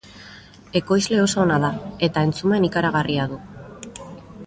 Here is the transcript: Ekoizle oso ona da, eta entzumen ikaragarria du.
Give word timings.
Ekoizle 0.79 1.19
oso 1.25 1.43
ona 1.45 1.59
da, 1.65 1.71
eta 2.09 2.25
entzumen 2.31 2.67
ikaragarria 2.71 3.29
du. 3.35 3.39